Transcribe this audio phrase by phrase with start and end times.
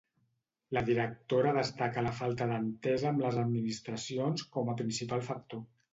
[0.75, 5.63] La directora destaca la falta d'entesa amb les administracions com a principal factor.